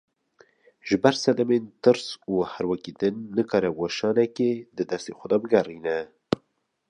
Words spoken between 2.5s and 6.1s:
herwekî din, nikare weşanekê di destê xwe de bigerîne